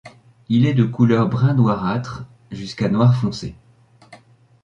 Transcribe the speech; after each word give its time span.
Il 0.49 0.65
est 0.65 0.73
de 0.73 0.83
couleur 0.83 1.29
brun 1.29 1.53
noirâtre, 1.53 2.25
jusqu'à 2.49 2.89
noir 2.89 3.15
foncé. 3.15 3.53